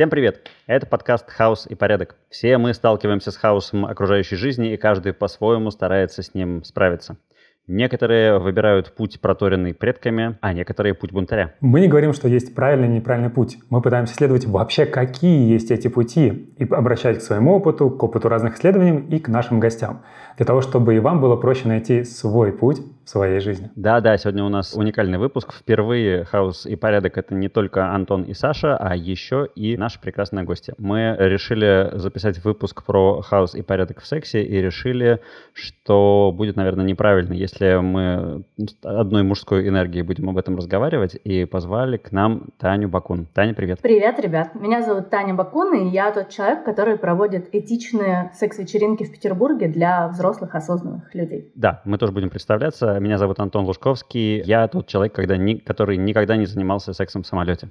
[0.00, 0.48] Всем привет!
[0.66, 2.16] Это подкаст «Хаос и порядок».
[2.30, 7.18] Все мы сталкиваемся с хаосом окружающей жизни, и каждый по-своему старается с ним справиться.
[7.66, 11.54] Некоторые выбирают путь, проторенный предками, а некоторые путь бунтаря.
[11.60, 13.58] Мы не говорим, что есть правильный и неправильный путь.
[13.68, 18.30] Мы пытаемся исследовать вообще, какие есть эти пути, и обращать к своему опыту, к опыту
[18.30, 20.00] разных исследований и к нашим гостям.
[20.38, 23.70] Для того, чтобы и вам было проще найти свой путь своей жизни.
[23.76, 25.52] Да-да, сегодня у нас уникальный выпуск.
[25.52, 30.44] Впервые «Хаос и порядок»— это не только Антон и Саша, а еще и наши прекрасные
[30.44, 30.74] гости.
[30.78, 35.20] Мы решили записать выпуск про хаос и порядок в сексе и решили,
[35.52, 38.44] что будет, наверное, неправильно, если если мы
[38.82, 43.26] одной мужской энергией будем об этом разговаривать, и позвали к нам Таню Бакун.
[43.34, 43.80] Таня, привет.
[43.82, 44.54] Привет, ребят.
[44.54, 50.08] Меня зовут Таня Бакун, и я тот человек, который проводит этичные секс-вечеринки в Петербурге для
[50.08, 51.50] взрослых осознанных людей.
[51.54, 52.98] Да, мы тоже будем представляться.
[53.00, 54.42] Меня зовут Антон Лужковский.
[54.42, 57.70] Я тот человек, когда ни, который никогда не занимался сексом в самолете.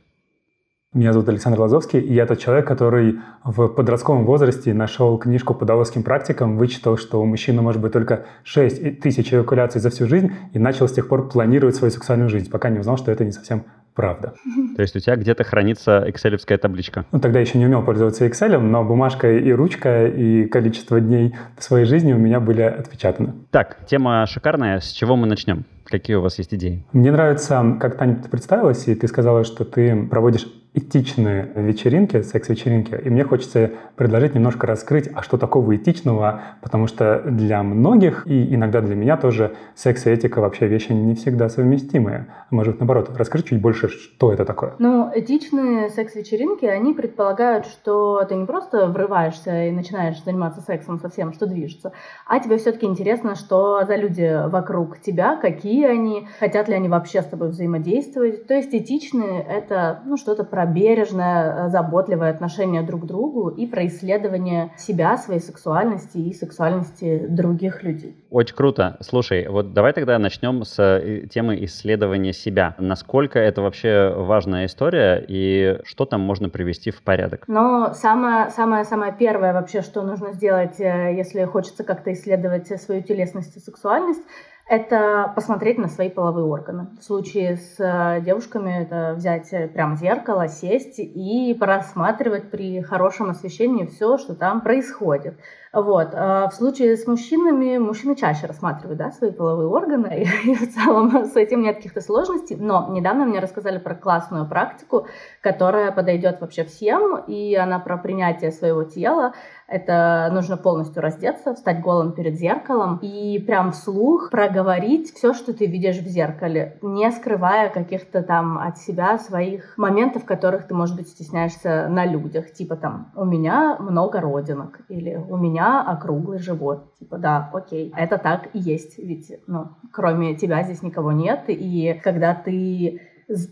[0.92, 5.64] Меня зовут Александр Лазовский, и я тот человек, который в подростковом возрасте нашел книжку по
[5.64, 10.32] даосским практикам, вычитал, что у мужчины может быть только 6 тысяч эвакуляций за всю жизнь,
[10.52, 13.32] и начал с тех пор планировать свою сексуальную жизнь, пока не узнал, что это не
[13.32, 14.34] совсем правда.
[14.76, 17.06] То есть у тебя где-то хранится экселевская табличка?
[17.12, 21.64] Ну, тогда еще не умел пользоваться Excel, но бумажка и ручка, и количество дней в
[21.64, 23.34] своей жизни у меня были отпечатаны.
[23.52, 24.80] Так, тема шикарная.
[24.80, 25.66] С чего мы начнем?
[25.86, 26.86] Какие у вас есть идеи?
[26.94, 33.10] Мне нравится, как Таня представилась, и ты сказала, что ты проводишь этичные вечеринки, секс-вечеринки, и
[33.10, 38.82] мне хочется предложить немножко раскрыть, а что такого этичного, потому что для многих, и иногда
[38.82, 42.28] для меня тоже, секс и этика вообще вещи не всегда совместимые.
[42.52, 44.76] Может наоборот, раскрыть чуть больше, что это такое.
[44.78, 51.10] Ну, этичные секс-вечеринки, они предполагают, что ты не просто врываешься и начинаешь заниматься сексом со
[51.10, 51.94] всем, что движется,
[52.28, 57.24] а тебе все-таки интересно, что за люди вокруг тебя, какие они, хотят ли они вообще
[57.24, 58.46] с тобой взаимодействовать.
[58.46, 63.66] То есть этичные— это ну, что-то про бережное, э, заботливое отношение друг к другу и
[63.66, 68.16] про исследование себя, своей сексуальности и сексуальности других людей.
[68.30, 68.98] Очень круто.
[69.02, 72.76] Слушай, вот давай тогда начнем с э, темы исследования себя.
[72.78, 77.44] Насколько это вообще важная история и что там можно привести в порядок?
[77.48, 83.02] Ну, самое, самое, самое первое вообще, что нужно сделать, э, если хочется как-то исследовать свою
[83.02, 84.22] телесность и сексуальность,
[84.70, 86.90] это посмотреть на свои половые органы.
[87.00, 93.32] В случае с э, девушками это взять э, прям зеркало, сесть и просматривать при хорошем
[93.32, 95.40] освещении все, что там происходит.
[95.72, 96.10] Вот.
[96.14, 100.74] А в случае с мужчинами, мужчины чаще рассматривают да, свои половые органы, и, и в
[100.74, 102.56] целом с этим нет каких-то сложностей.
[102.56, 105.08] Но недавно мне рассказали про классную практику,
[105.42, 109.34] которая подойдет вообще всем, и она про принятие своего тела.
[109.68, 115.68] Это нужно полностью раздеться, встать голым перед зеркалом и прям вслух проговорить все, что ты
[115.68, 121.10] видишь в зеркале, не скрывая каких-то там от себя своих моментов, которых ты, может быть,
[121.10, 122.52] стесняешься на людях.
[122.52, 126.94] Типа там, у меня много родинок, или у меня меня округлый живот.
[127.00, 132.00] Типа, да, окей, это так и есть, ведь, ну, кроме тебя здесь никого нет, и
[132.04, 133.02] когда ты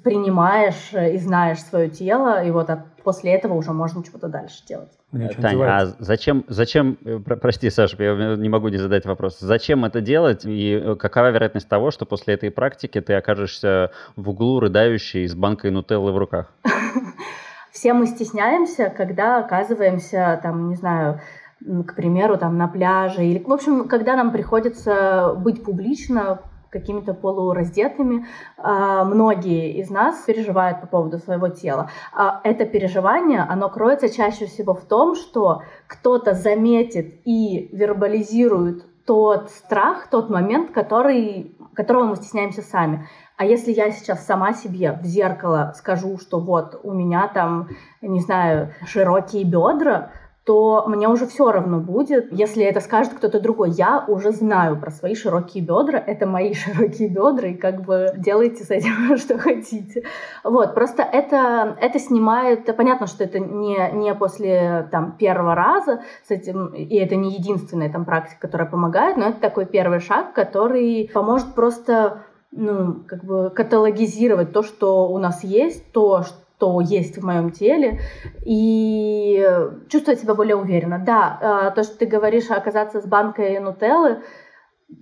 [0.04, 4.90] принимаешь и знаешь свое тело, и вот от, после этого уже можно что-то дальше делать.
[5.40, 10.02] Таня, а зачем, зачем, э, прости, Саша, я не могу не задать вопрос, зачем это
[10.02, 15.28] делать и э, какова вероятность того, что после этой практики ты окажешься в углу рыдающей
[15.28, 16.52] с банкой нутеллы в руках?
[17.72, 21.22] Все мы стесняемся, когда оказываемся, там, не знаю,
[21.60, 28.26] к примеру, там на пляже, или, в общем, когда нам приходится быть публично какими-то полураздетыми,
[28.58, 31.90] а, многие из нас переживают по поводу своего тела.
[32.14, 39.50] А это переживание, оно кроется чаще всего в том, что кто-то заметит и вербализирует тот
[39.50, 43.08] страх, тот момент, который, которого мы стесняемся сами.
[43.38, 47.70] А если я сейчас сама себе в зеркало скажу, что вот у меня там,
[48.02, 50.12] не знаю, широкие бедра,
[50.48, 53.72] то мне уже все равно будет, если это скажет кто-то другой.
[53.72, 58.64] Я уже знаю про свои широкие бедра, это мои широкие бедра, и как бы делайте
[58.64, 60.04] с этим что хотите.
[60.46, 66.32] Вот, просто это, это снимает, понятно, что это не, не после там, первого раза с
[66.32, 71.12] этим, и это не единственная там практика, которая помогает, но это такой первый шаг, который
[71.14, 77.18] поможет просто ну, как бы каталогизировать то, что у нас есть, то, что что есть
[77.18, 78.00] в моем теле,
[78.44, 79.48] и
[79.90, 81.00] чувствовать себя более уверенно.
[81.00, 84.24] Да, а, то, что ты говоришь, оказаться с банкой нутеллы,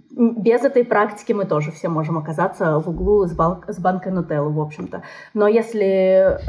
[0.10, 4.52] без этой практики мы тоже все можем оказаться в углу с, бал- с банкой нутеллы,
[4.52, 5.04] в общем-то.
[5.34, 6.40] Но если,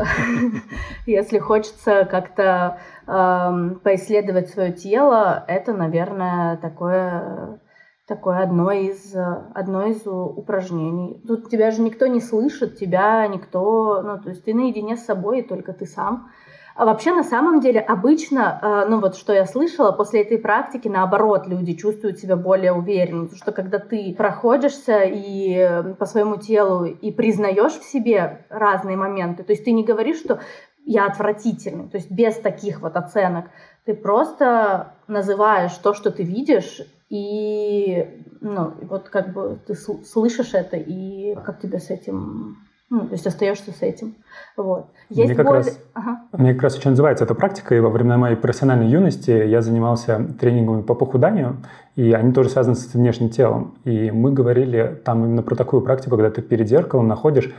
[1.07, 7.61] если хочется как-то эм, поисследовать свое тело, это, наверное, такое
[8.07, 9.15] такое одно из,
[9.55, 11.21] одно из упражнений.
[11.27, 15.41] Тут тебя же никто не слышит, тебя никто, ну, то есть ты наедине с собой,
[15.41, 16.31] и только ты сам.
[16.77, 20.89] А вообще, на самом деле, обычно, э, ну вот что я слышала, после этой практики,
[20.89, 23.23] наоборот, люди чувствуют себя более уверенно.
[23.23, 28.99] Потому что когда ты проходишься и э, по своему телу и признаешь в себе разные
[28.99, 30.41] моменты, то есть ты не говоришь, что
[30.85, 33.47] я отвратительный, то есть без таких вот оценок.
[33.87, 40.77] Ты просто называешь то, что ты видишь, и ну, вот как бы ты слышишь это,
[40.77, 42.59] и как тебе с этим
[42.89, 44.15] ну, то есть остаешься с этим.
[44.57, 44.87] Вот.
[45.09, 45.57] Есть мне, как боль...
[45.57, 46.21] раз, ага.
[46.33, 50.25] мне как раз очень называется эта практика, и во время моей профессиональной юности я занимался
[50.39, 51.57] тренингами по похуданию,
[51.97, 53.77] и они тоже связаны с внешним телом.
[53.85, 57.53] И мы говорили там именно про такую практику, когда ты перед зеркалом находишь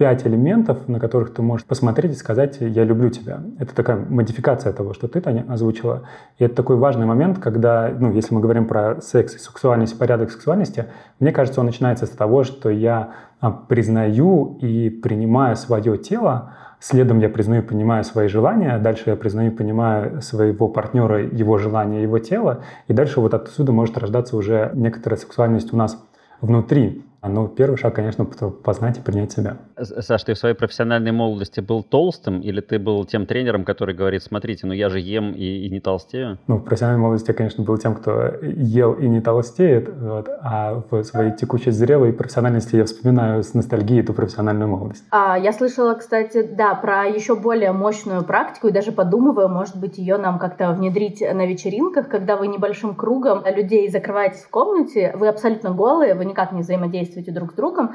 [0.00, 3.42] пять элементов, на которых ты можешь посмотреть и сказать «я люблю тебя».
[3.58, 6.04] Это такая модификация того, что ты, Таня, озвучила.
[6.38, 10.30] И это такой важный момент, когда, ну, если мы говорим про секс и сексуальность, порядок
[10.30, 10.86] сексуальности,
[11.18, 13.10] мне кажется, он начинается с того, что я
[13.40, 19.16] а, признаю и принимаю свое тело, следом я признаю и понимаю свои желания, дальше я
[19.16, 24.38] признаю и понимаю своего партнера, его желания, его тело, и дальше вот отсюда может рождаться
[24.38, 26.02] уже некоторая сексуальность у нас
[26.40, 27.04] внутри.
[27.22, 29.58] Ну, первый шаг, конечно, познать и принять себя.
[29.78, 34.22] Саш, ты в своей профессиональной молодости был толстым или ты был тем тренером, который говорит,
[34.22, 36.38] смотрите, ну я же ем и, и не толстею?
[36.46, 40.82] Ну, в профессиональной молодости я, конечно, был тем, кто ел и не толстеет, вот, а
[40.90, 45.04] в своей текущей зрелой профессиональности я вспоминаю с ностальгией эту профессиональную молодость.
[45.10, 49.98] А, я слышала, кстати, да, про еще более мощную практику и даже подумываю, может быть,
[49.98, 55.28] ее нам как-то внедрить на вечеринках, когда вы небольшим кругом людей закрываетесь в комнате, вы
[55.28, 57.94] абсолютно голые, вы никак не взаимодействуете взаимодействуете друг с другом,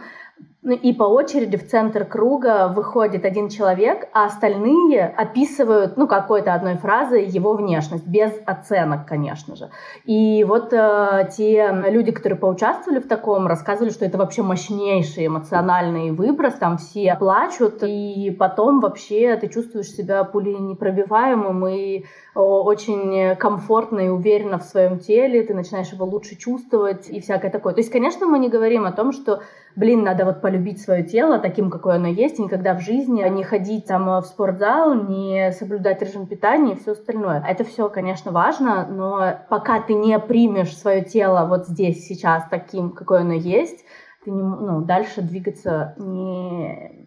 [0.66, 6.76] и по очереди в центр круга выходит один человек, а остальные описывают, ну, какой-то одной
[6.78, 9.70] фразой его внешность, без оценок, конечно же.
[10.06, 16.12] И вот э, те люди, которые поучаствовали в таком, рассказывали, что это вообще мощнейший эмоциональный
[16.12, 24.00] выброс, там все плачут, и потом вообще ты чувствуешь себя пулей непробиваемым и очень комфортно
[24.00, 27.74] и уверенно в своем теле, ты начинаешь его лучше чувствовать и всякое такое.
[27.74, 29.42] То есть, конечно, мы не говорим о том, что
[29.76, 33.44] блин, надо вот полюбить свое тело таким, какое оно есть, и никогда в жизни не
[33.44, 37.44] ходить там в спортзал, не соблюдать режим питания и все остальное.
[37.48, 42.92] Это все, конечно, важно, но пока ты не примешь свое тело вот здесь, сейчас таким,
[42.92, 43.86] какое оно есть,
[44.24, 47.05] ты не, ну, дальше двигаться не,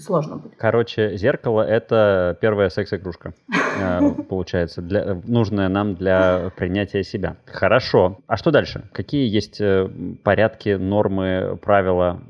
[0.00, 0.56] сложно будет.
[0.56, 3.34] Короче, зеркало— это первая секс-игрушка,
[3.80, 7.36] э, получается, для, нужная нам для принятия себя.
[7.46, 8.18] Хорошо.
[8.26, 8.88] А что дальше?
[8.92, 9.88] Какие есть э,
[10.22, 12.20] порядки, нормы, правила?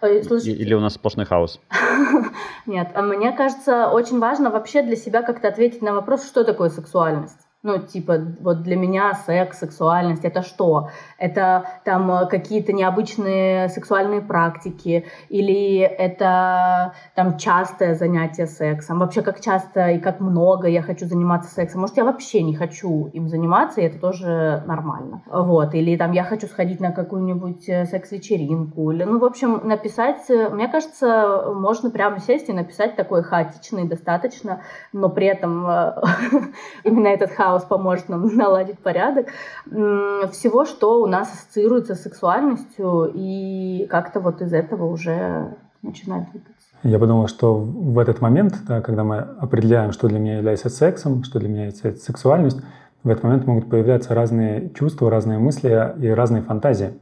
[0.00, 1.60] Слушайте, Или у нас сплошной хаос?
[2.66, 6.68] Нет, а мне кажется, очень важно вообще для себя как-то ответить на вопрос, что такое
[6.68, 7.45] сексуальность.
[7.66, 10.90] Ну, типа, вот для меня секс, сексуальность— это что?
[11.18, 15.04] Это там э, какие-то необычные сексуальные практики?
[15.30, 19.00] Или это там частое занятие сексом?
[19.00, 21.80] Вообще, как часто и как много я хочу заниматься сексом?
[21.80, 25.22] Может, я вообще не хочу им заниматься, и это тоже нормально.
[25.26, 25.74] Вот.
[25.74, 28.92] Или там я хочу сходить на какую-нибудь э, секс-вечеринку.
[28.92, 30.30] Или, ну, в общем, написать...
[30.30, 34.60] Э, мне кажется, можно прямо сесть и написать такой хаотичный достаточно,
[34.92, 35.66] но при этом
[36.84, 39.28] именно этот хаос хаос поможет нам наладить порядок,
[39.66, 46.54] всего, что у нас ассоциируется с сексуальностью, и как-то вот из этого уже начинает двигаться.
[46.82, 51.24] Я подумал, что в этот момент, да, когда мы определяем, что для меня является сексом,
[51.24, 52.60] что для меня является сексуальность,
[53.02, 55.68] в этот момент могут появляться разные чувства, разные мысли
[56.00, 56.92] и разные фантазии.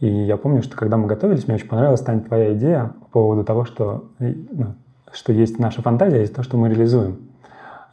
[0.00, 3.44] И я помню, что когда мы готовились, мне очень понравилась, Таня, твоя идея по поводу
[3.44, 4.74] того, что, ну,
[5.12, 7.33] что есть наша фантазия, есть то, что мы реализуем.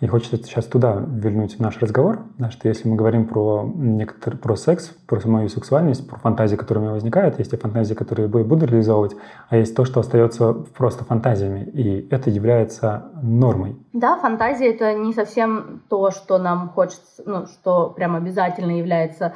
[0.01, 4.55] И хочется сейчас туда вернуть наш разговор, да, что если мы говорим про, некотор, про
[4.55, 8.43] секс, про мою сексуальность, про фантазии, которые у меня возникают, есть те фантазии, которые я
[8.43, 9.15] буду реализовывать,
[9.49, 13.75] а есть то, что остается просто фантазиями, и это является нормой.
[13.93, 19.33] Да, фантазия— это не совсем то, что нам хочется, ну, что прям обязательно является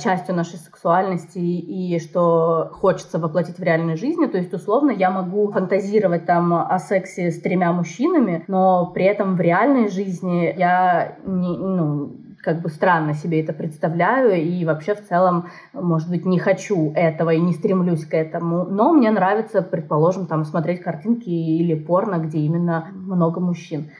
[0.00, 4.26] частью нашей сексуальности и что хочется воплотить в реальной жизни.
[4.26, 9.36] То есть, условно, я могу фантазировать там о сексе с тремя мужчинами, но при этом
[9.36, 12.12] в реальной жизни я не, ну,
[12.42, 17.30] как бы странно себе это представляю и вообще в целом, может быть, не хочу этого
[17.30, 18.64] и не стремлюсь к этому.
[18.64, 23.90] Но мне нравится, предположим, там смотреть картинки или порно, где именно много мужчин.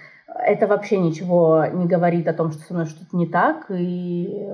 [0.44, 4.46] Это вообще ничего не говорит о том, что со мной что-то не так, и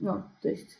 [0.00, 0.78] ну, то есть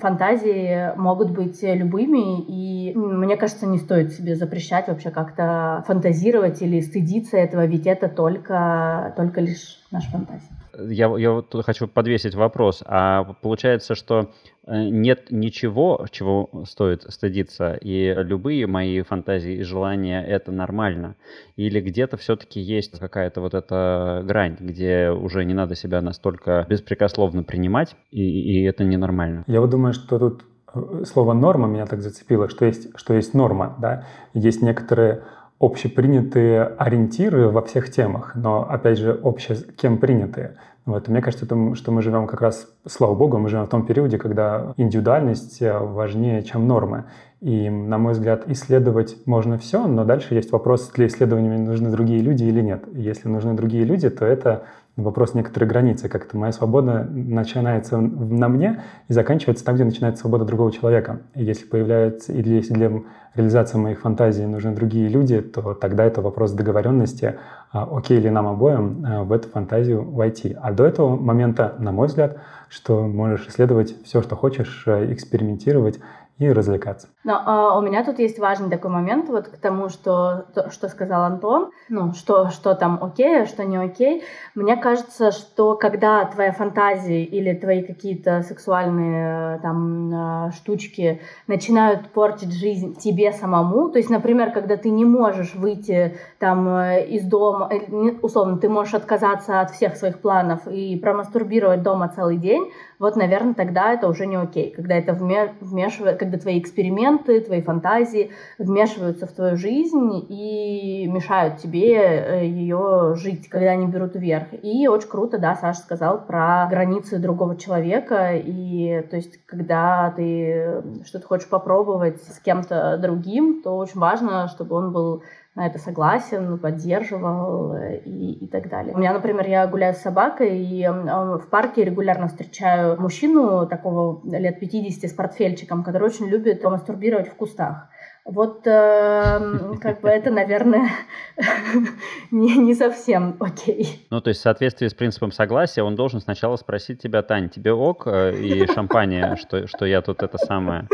[0.00, 6.80] фантазии могут быть любыми, и мне кажется, не стоит себе запрещать вообще как-то фантазировать или
[6.80, 10.59] стыдиться этого, ведь это только, только лишь наша фантазия.
[10.88, 12.82] Я, я вот тут хочу подвесить вопрос.
[12.86, 14.30] А получается, что
[14.66, 21.16] э, нет ничего, чего стоит стыдиться, и любые мои фантазии и желания— это нормально?
[21.56, 27.42] Или где-то все-таки есть какая-то вот эта грань, где уже не надо себя настолько беспрекословно
[27.42, 29.44] принимать, и, и это ненормально?
[29.46, 30.44] Я вот думаю, что тут
[30.74, 35.22] э, слово «норма» меня так зацепило, что есть, что есть норма, да, есть некоторые
[35.60, 40.56] общепринятые ориентиры во всех темах, но, опять же, обще кем принятые.
[40.86, 41.08] Вот.
[41.08, 44.18] мне кажется, это, что мы живем как раз, слава богу, мы живем в том периоде,
[44.18, 47.04] когда индивидуальность э, важнее, чем нормы.
[47.40, 52.20] И, на мой взгляд, исследовать можно все, но дальше есть вопрос, для исследования нужны другие
[52.20, 52.84] люди или нет.
[52.92, 54.64] Если нужны другие люди, то это
[54.96, 56.08] вопрос некоторой границы.
[56.08, 61.22] Как-то моя свобода начинается на мне и заканчивается там, где начинается свобода другого человека.
[61.34, 62.90] И если появляется, или если для
[63.34, 67.38] реализации моих фантазий нужны другие люди, то тогда это вопрос договоренности,
[67.72, 70.56] а, окей ли нам обоим а, в эту фантазию войти.
[70.60, 75.98] А до этого момента, на мой взгляд, что можешь исследовать все, что хочешь, э, экспериментировать,
[76.40, 77.08] и развлекаться.
[77.22, 80.88] Но а, у меня тут есть важный такой момент вот к тому, что, то, что
[80.88, 84.24] сказал Антон, ну, что, что там окей, а что не окей.
[84.54, 92.54] Мне кажется, что когда твоя фантазия или твои какие-то сексуальные там а, штучки начинают портить
[92.54, 97.68] жизнь тебе самому, то есть, например, когда ты не можешь выйти там э, из дома,
[97.70, 103.16] э, условно, ты можешь отказаться от всех своих планов и промастурбировать дома целый день, вот,
[103.16, 109.26] наверное, тогда это уже не окей, когда это вмешивает, когда твои эксперименты, твои фантазии вмешиваются
[109.26, 114.48] в твою жизнь и мешают тебе э, ее жить, когда они берут вверх.
[114.62, 120.82] И очень круто, да, Саша сказал про границы другого человека, и то есть, когда ты
[121.06, 125.22] что-то хочешь попробовать с кем-то другим, то очень важно, чтобы он был
[125.54, 128.94] на это согласен, поддерживал э, и, и так далее.
[128.94, 134.60] У меня, например, я гуляю с собакой, и в парке регулярно встречаю мужчину такого лет
[134.60, 137.88] 50 с портфельчиком, который очень любит мастурбировать в кустах.
[138.24, 140.90] Вот э, как бы это, наверное,
[142.30, 144.06] не, не совсем окей.
[144.10, 147.72] Ну, то есть в соответствии с принципом согласия он должен сначала спросить тебя, Тань, тебе
[147.72, 150.86] ок э, и шампанье, что, что я тут это самое.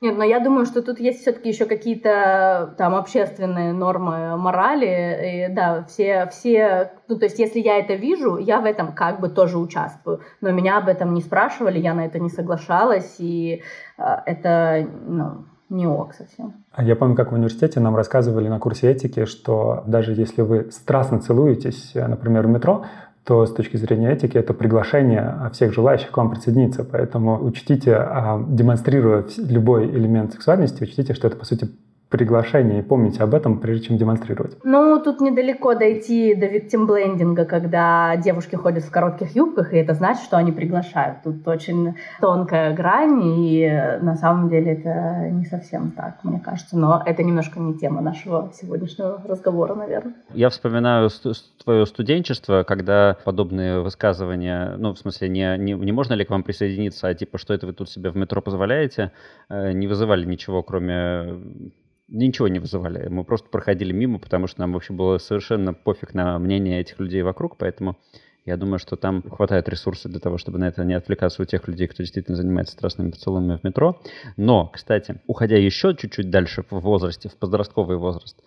[0.00, 5.46] Нет, но я думаю, что тут есть все-таки еще какие-то там общественные нормы морали.
[5.50, 9.20] И, да, все, все, ну то есть если я это вижу, я в этом как
[9.20, 10.20] бы тоже участвую.
[10.40, 13.62] Но меня об этом не спрашивали, я на это не соглашалась, и
[13.98, 16.54] э, это, ну, не ок совсем.
[16.72, 20.70] А я помню, как в университете нам рассказывали на курсе этики, что даже если вы
[20.70, 22.86] страстно целуетесь, например, в метро,
[23.24, 26.84] то с точки зрения этики это приглашение всех желающих к вам присоединиться.
[26.84, 31.68] Поэтому учтите, а, демонстрируя любой элемент сексуальности, учтите, что это, по сути,
[32.10, 34.56] приглашение и помните об этом, прежде чем демонстрировать.
[34.64, 40.24] Ну, тут недалеко дойти до виктимблендинга, когда девушки ходят в коротких юбках, и это значит,
[40.24, 41.22] что они приглашают.
[41.22, 46.76] Тут очень тонкая грань, и на самом деле это не совсем так, мне кажется.
[46.76, 50.14] Но это немножко не тема нашего сегодняшнего разговора, наверное.
[50.34, 51.10] Я вспоминаю
[51.64, 56.42] твое студенчество, когда подобные высказывания, ну, в смысле, не, не, не можно ли к вам
[56.42, 59.12] присоединиться, а типа, что это вы тут себе в метро позволяете,
[59.48, 61.38] э, не вызывали ничего, кроме
[62.10, 63.08] ничего не вызывали.
[63.08, 67.22] Мы просто проходили мимо, потому что нам вообще было совершенно пофиг на мнение этих людей
[67.22, 67.96] вокруг, поэтому
[68.46, 71.68] я думаю, что там хватает ресурсов для того, чтобы на это не отвлекаться у тех
[71.68, 74.00] людей, кто действительно занимается страстными поцелуями в метро.
[74.36, 78.42] Но, кстати, уходя еще чуть-чуть дальше в возрасте, в подростковый возраст,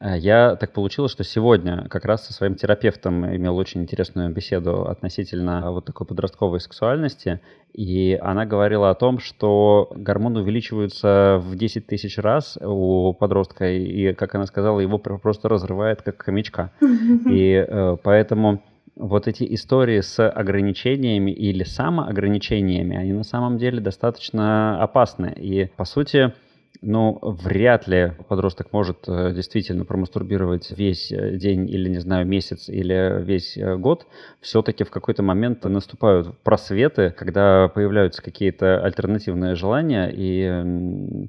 [0.00, 4.88] э, я так получилось, что сегодня как раз со своим терапевтом имел очень интересную беседу
[4.88, 7.40] относительно вот такой подростковой сексуальности.
[7.72, 14.12] И она говорила о том, что гормоны увеличиваются в 10 тысяч раз у подростка, и,
[14.14, 16.72] как она сказала, его просто разрывает как хомячка.
[16.80, 18.62] И э, поэтому
[18.96, 25.34] вот эти истории с ограничениями или самоограничениями, они на самом деле достаточно опасны.
[25.36, 26.32] И, по сути,
[26.82, 32.68] ну, вряд ли подросток может э, действительно промастурбировать весь э, день или, не знаю, месяц
[32.68, 34.06] или весь э, год.
[34.40, 40.10] Все-таки в какой-то момент наступают просветы, когда появляются какие-то альтернативные желания.
[40.12, 41.28] И,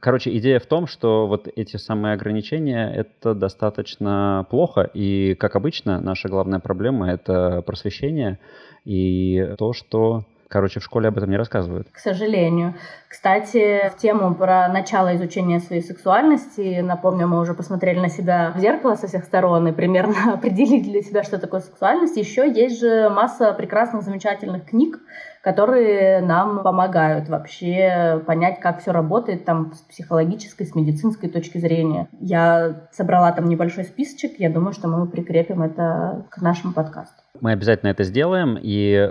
[0.00, 4.82] короче, идея в том, что вот эти самые ограничения— это достаточно плохо.
[4.94, 8.38] И, как обычно, наша главная проблема— это просвещение
[8.84, 11.88] и то, что Короче, в школе об этом не рассказывают.
[11.90, 12.74] К сожалению.
[13.08, 18.60] Кстати, в тему про начало изучения своей сексуальности, напомню, мы уже посмотрели на себя в
[18.60, 22.18] зеркало со всех сторон и примерно определили для себя, что такое сексуальность.
[22.18, 24.98] Еще есть же масса прекрасных, замечательных книг,
[25.42, 32.08] которые нам помогают вообще понять, как все работает там с психологической, с медицинской точки зрения.
[32.20, 37.22] Я собрала там небольшой списочек, я думаю, что мы прикрепим это к нашему подкасту.
[37.40, 39.06] Мы обязательно это сделаем, и э,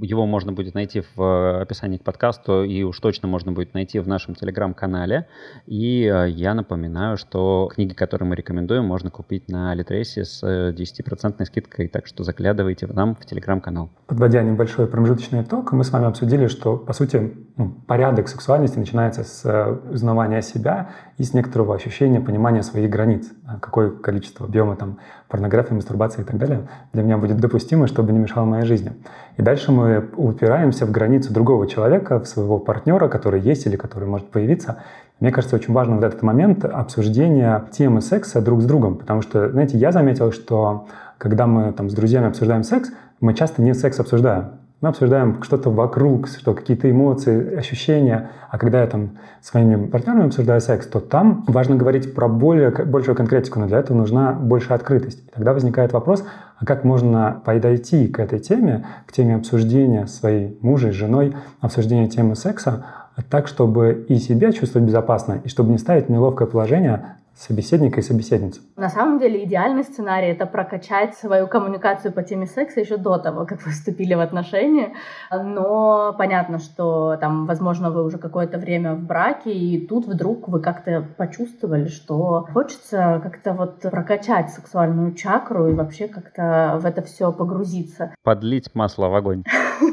[0.00, 4.08] его можно будет найти в описании к подкасту, и уж точно можно будет найти в
[4.08, 5.28] нашем телеграм-канале.
[5.66, 11.34] И э, я напоминаю, что книги, которые мы рекомендуем, можно купить на Литресе с 10%
[11.38, 13.90] э, скидкой, так что заглядывайте в нам в телеграм-канал.
[14.08, 19.22] Подводя небольшой промежуточный итог, мы с вами обсудили, что, по сути, ну, порядок сексуальности начинается
[19.22, 23.30] с узнавания себя и с некоторого ощущения, понимания своих границ.
[23.60, 28.18] Какое количество объема там порнографии, мастурбации и так далее для меня будет допустимо, чтобы не
[28.18, 28.92] мешало моей жизни.
[29.36, 34.08] И дальше мы упираемся в границу другого человека, в своего партнера, который есть или который
[34.08, 34.78] может появиться.
[35.20, 39.50] Мне кажется, очень важно вот этот момент обсуждения темы секса друг с другом, потому что,
[39.50, 40.86] знаете, я заметил, что
[41.18, 42.90] когда мы там с друзьями обсуждаем секс,
[43.20, 44.61] мы часто не секс обсуждаем.
[44.82, 48.30] Мы обсуждаем что-то вокруг, что какие-то эмоции, ощущения.
[48.50, 49.10] А когда я там
[49.40, 53.78] с моими партнерами обсуждаю секс, то там важно говорить про более, большую конкретику, но для
[53.78, 55.20] этого нужна большая открытость.
[55.20, 56.24] И тогда возникает вопрос,
[56.58, 62.34] а как можно подойти к этой теме, к теме обсуждения своей мужей, женой, обсуждения темы
[62.34, 62.84] секса,
[63.30, 68.60] так, чтобы и себя чувствовать безопасно, и чтобы не ставить неловкое положение собеседника и собеседницу.
[68.76, 73.46] На самом деле идеальный сценарий— это прокачать свою коммуникацию по теме секса еще до того,
[73.46, 74.94] как вы вступили в отношения.
[75.30, 80.60] Но понятно, что там, возможно, вы уже какое-то время в браке, и тут вдруг вы
[80.60, 87.32] как-то почувствовали, что хочется как-то вот прокачать сексуальную чакру и вообще как-то в это все
[87.32, 88.14] погрузиться.
[88.22, 89.42] Подлить масло в огонь.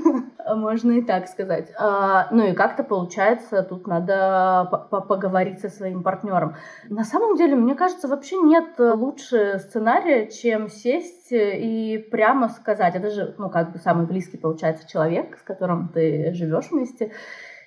[0.56, 1.72] Можно и так сказать.
[1.78, 6.56] А, ну и как-то получается, тут надо поговорить со своим партнером.
[6.88, 12.96] На самом деле, мне кажется, вообще нет лучше сценария, чем сесть и прямо сказать.
[12.96, 17.12] Это же, ну, как бы самый близкий, получается, человек, с которым ты живешь вместе.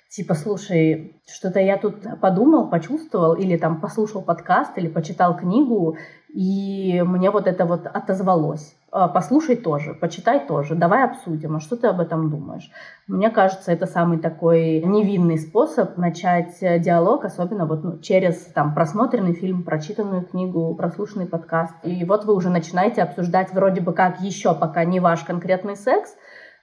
[0.09, 5.97] Типа, слушай, что-то я тут подумал, почувствовал, или там послушал подкаст, или почитал книгу,
[6.29, 8.75] и мне вот это вот отозвалось.
[8.95, 12.69] А, послушай тоже, почитай тоже, давай обсудим, а что ты об этом думаешь?
[13.07, 18.75] Мне кажется, это самый такой невинный способ начать э, диалог, особенно вот ну, через там
[18.75, 21.73] просмотренный фильм, прочитанную книгу, прослушанный подкаст.
[21.81, 26.15] И вот вы уже начинаете обсуждать вроде бы как еще пока не ваш конкретный секс,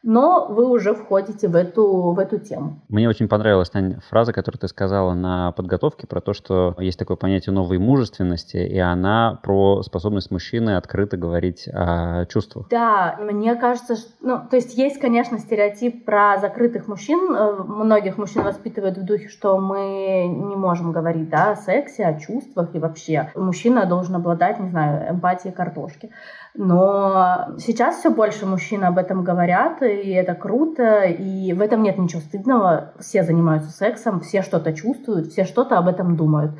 [0.03, 2.81] но вы уже входите в эту, в эту тему.
[2.89, 7.17] Мне очень понравилась, Таня, фраза, которую ты сказала на подготовке про то, что есть такое
[7.17, 12.69] понятие новой мужественности, и она про способность мужчины открыто говорить о чувствах.
[12.71, 17.35] Да, мне кажется, что, ну, то есть есть, конечно, стереотип про закрытых мужчин.
[17.35, 22.19] Э, многих мужчин воспитывают в духе, что мы не можем говорить, да, о сексе, о
[22.19, 23.31] чувствах и вообще.
[23.35, 26.11] Мужчина должен обладать, не знаю, эмпатией картошки.
[26.55, 31.97] Но сейчас все больше мужчин об этом говорят, и это круто, и в этом нет
[31.97, 32.93] ничего стыдного.
[32.99, 36.53] Все занимаются сексом, все что-то чувствуют, все что-то об этом думают.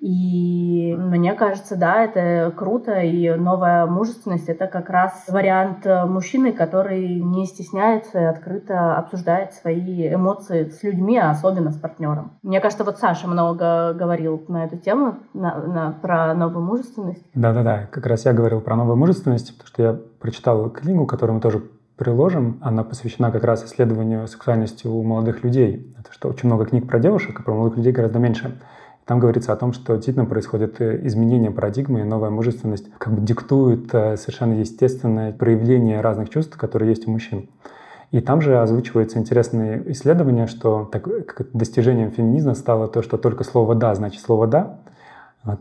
[0.00, 7.20] И мне кажется, да, это круто, и новая мужественность— это как раз вариант мужчины, который
[7.20, 12.38] не стесняется и открыто обсуждает свои эмоции с людьми, а особенно с партнером.
[12.42, 17.24] Мне кажется, вот Саша много говорил на эту тему, на, на, про новую мужественность.
[17.34, 21.40] Да-да-да, как раз я говорил про новую мужественность, потому что я прочитал книгу, которую мы
[21.40, 21.62] тоже
[21.96, 22.60] приложим.
[22.62, 25.92] Она посвящена как раз исследованию сексуальности у молодых людей.
[25.98, 28.60] Это что очень много книг про девушек, а про молодых людей гораздо меньше.
[29.08, 33.22] Там говорится о том, что действительно происходит э, изменение парадигмы, и новая мужественность как бы
[33.22, 37.48] диктует э, совершенно естественное проявление разных чувств, которые есть у мужчин.
[38.10, 41.08] И там же озвучивается интересное исследование, что так,
[41.54, 44.80] достижением феминизма стало то, что только слово «да» значит слово «да»,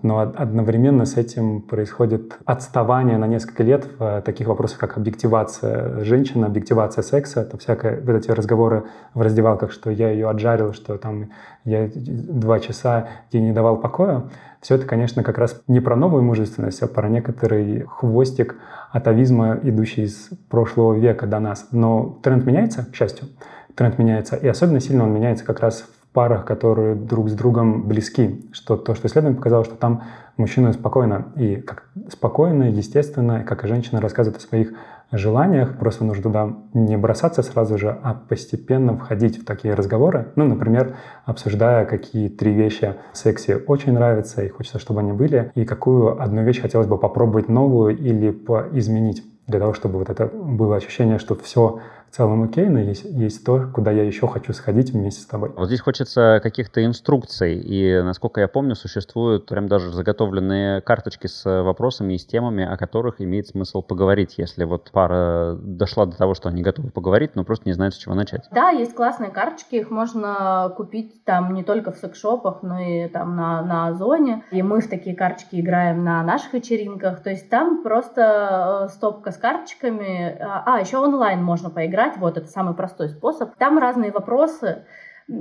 [0.01, 6.03] но одновременно с этим происходит отставание на несколько лет в э, таких вопросах, как объективация
[6.03, 7.41] женщины, объективация секса.
[7.41, 11.29] Это всякое, вот эти разговоры в раздевалках, что я ее отжарил, что там
[11.63, 14.23] я два часа ей не давал покоя.
[14.61, 18.55] Все это, конечно, как раз не про новую мужественность, а про некоторый хвостик
[18.91, 21.67] атовизма, идущий из прошлого века до нас.
[21.71, 23.27] Но тренд меняется, к счастью,
[23.75, 25.85] тренд меняется, и особенно сильно он меняется как раз
[26.17, 28.49] парах, которые друг с другом близки.
[28.51, 30.01] Что то, что исследование показало, что там
[30.35, 34.73] мужчина спокойно и как спокойно, естественно, как и женщина рассказывает о своих
[35.11, 35.77] желаниях.
[35.77, 40.29] Просто нужно туда не бросаться сразу же, а постепенно входить в такие разговоры.
[40.35, 45.51] Ну, например, обсуждая, какие три вещи в сексе очень нравятся и хочется, чтобы они были,
[45.53, 48.31] и какую одну вещь хотелось бы попробовать новую или
[48.73, 51.79] изменить для того, чтобы вот это было ощущение, что все
[52.17, 55.51] целом окей, но есть, есть то, куда я еще хочу сходить вместе с тобой.
[55.55, 61.45] Вот здесь хочется каких-то инструкций, и, насколько я помню, существуют прям даже заготовленные карточки с
[61.63, 66.33] вопросами и с темами, о которых имеет смысл поговорить, если вот пара дошла до того,
[66.33, 68.47] что они готовы поговорить, но просто не знают, с чего начать.
[68.51, 73.35] Да, есть классные карточки, их можно купить там не только в секшопах, но и там
[73.35, 77.83] на, на Озоне, и мы в такие карточки играем на наших вечеринках, то есть там
[77.83, 83.09] просто э, стопка с карточками, а, а еще онлайн можно поиграть, вот это самый простой
[83.09, 83.55] способ.
[83.57, 84.85] Там разные вопросы,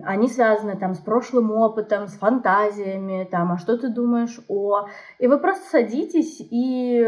[0.02, 4.86] они связаны там с прошлым опытом, с фантазиями, там, а что ты думаешь о...
[5.20, 7.00] И вы просто садитесь и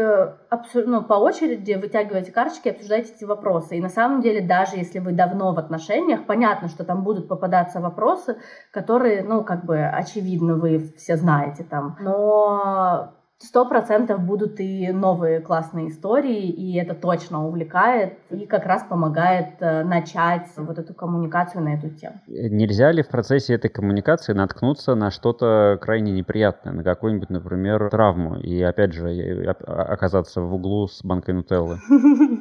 [0.49, 0.83] абсу...
[0.87, 3.75] ну, по очереди вытягиваете карточки и обсуждаете эти вопросы.
[3.75, 7.81] И на самом деле, даже если вы давно в отношениях, понятно, что там будут попадаться
[7.81, 8.37] вопросы,
[8.71, 11.97] которые, ну, как бы, очевидно, вы все знаете там.
[11.99, 18.83] Но Сто процентов будут и новые классные истории, и это точно увлекает и как раз
[18.83, 22.15] помогает э, начать вот эту коммуникацию на эту тему.
[22.27, 28.35] Нельзя ли в процессе этой коммуникации наткнуться на что-то крайне неприятное, на какую-нибудь, например, травму,
[28.35, 31.77] и опять же оказаться в углу с банкой нутеллы?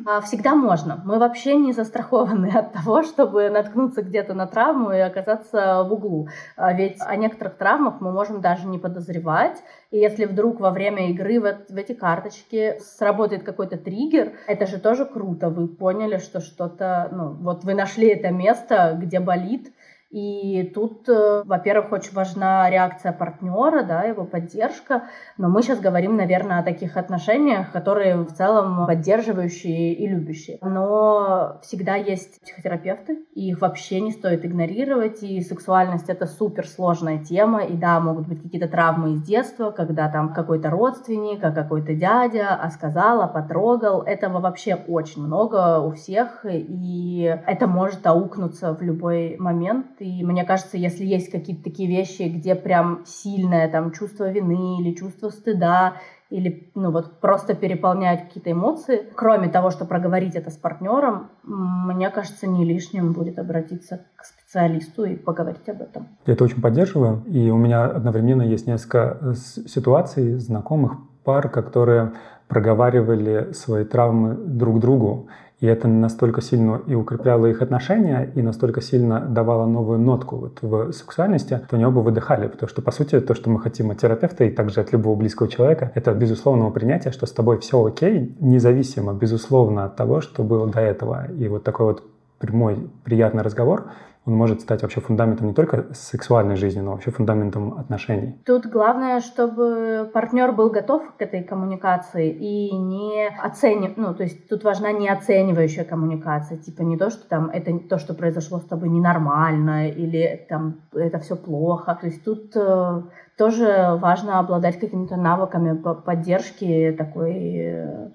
[0.04, 1.00] А, всегда можно.
[1.04, 6.28] Мы вообще не застрахованы от того, чтобы наткнуться где-то на травму и оказаться в углу.
[6.56, 10.88] А ведь о некоторых травмах мы можем даже не подозревать, и если вдруг во время
[10.96, 15.51] игры в, в эти карточки сработает какой-то триггер, это же тоже круто.
[15.51, 19.72] Вы поняли, что что-то, ну, вот вы нашли это место, где болит,
[20.11, 25.05] и тут, э, во-первых, очень важна реакция партнера, да, его поддержка.
[25.37, 30.59] Но мы сейчас говорим, наверное, о таких отношениях, которые в целом поддерживающие и любящие.
[30.62, 35.23] Но всегда есть психотерапевты, и их вообще не стоит игнорировать.
[35.23, 37.64] И сексуальность— это суперсложная тема.
[37.64, 42.55] И да, могут быть какие-то травмы из детства, когда там какой-то родственник, а какой-то дядя,
[42.55, 44.01] а сказал, а потрогал.
[44.01, 50.44] Этого вообще очень много у всех, и это может аукнуться в любой момент и мне
[50.44, 55.94] кажется, если есть какие-то такие вещи, где прям сильное там чувство вины или чувство стыда,
[56.30, 62.11] или ну вот просто переполняют какие-то эмоции, кроме того, что проговорить это с партнером, мне
[62.11, 66.08] кажется, не лишним будет обратиться к специалисту и поговорить об этом.
[66.26, 72.12] Я это очень поддерживаю, и у меня одновременно есть несколько э, ситуаций знакомых пар, которые
[72.46, 75.28] проговаривали свои травмы друг другу.
[75.61, 80.59] И это настолько сильно и укрепляло их отношения, и настолько сильно давало новую нотку вот
[80.62, 82.47] в сексуальности, что они оба выдыхали.
[82.47, 85.49] Потому что, по сути, то, что мы хотим от терапевта и также от любого близкого
[85.49, 90.68] человека, это безусловного принятия, что с тобой все окей, независимо, безусловно, от того, что было
[90.68, 91.27] до этого.
[91.33, 92.05] И вот такой вот
[92.38, 93.90] прямой, приятный разговор,
[94.29, 98.38] он может стать вообще фундаментом не только сексуальной жизни, но вообще фундаментом отношений.
[98.45, 104.47] Тут главное, чтобы партнер был готов к этой коммуникации и не оценив, ну, то есть
[104.49, 108.67] тут важна не оценивающая коммуникация, типа не то, что там это то, что произошло с
[108.67, 111.97] тобой ненормально или там это все плохо.
[111.99, 113.03] То есть тут э,
[113.38, 118.09] тоже важно обладать какими-то навыками поддержки такой э,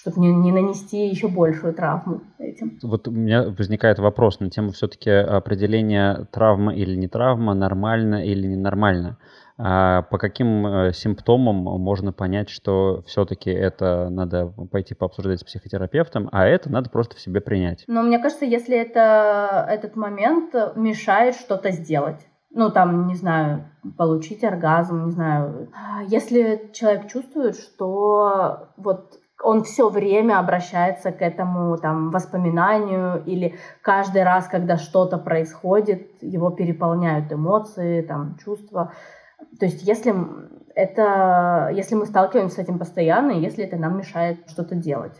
[0.00, 2.78] чтобы не, не нанести еще большую травму этим.
[2.82, 8.46] Вот у меня возникает вопрос на тему все-таки определения травма или не травма, нормально или
[8.46, 9.18] ненормально.
[9.58, 16.30] А по каким э, симптомам можно понять, что все-таки это надо пойти пообсуждать с психотерапевтом,
[16.32, 17.84] а это надо просто в себе принять?
[17.86, 24.42] Но мне кажется, если это, этот момент мешает что-то сделать, ну, там, не знаю, получить
[24.44, 25.70] оргазм, не знаю.
[26.08, 34.22] Если человек чувствует, что вот он все время обращается к этому там, воспоминанию или каждый
[34.22, 38.92] раз, когда что-то происходит, его переполняют эмоции, там, чувства.
[39.58, 40.14] То есть если,
[40.74, 45.14] это, если мы сталкиваемся с этим постоянно, и если это нам мешает что-то делать,